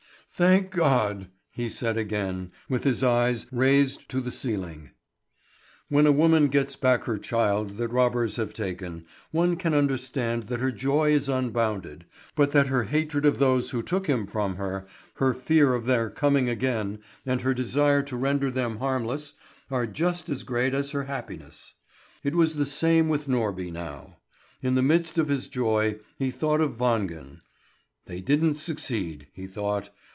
[0.33, 4.89] "Thank God!" he said again, with his eyes raised to the ceiling.
[5.87, 10.59] When a woman gets back her child that robbers have taken, one can understand that
[10.59, 14.87] her joy is unbounded, but that her hatred of those who took him from her,
[15.15, 19.33] her fear of their coming again, and her desire to render them harmless,
[19.69, 21.75] are just as great as her happiness.
[22.23, 24.17] It was the same with Norby now.
[24.63, 27.41] In the midst of his joy he thought of Wangen.
[28.05, 29.91] "They didn't succeed," he thought.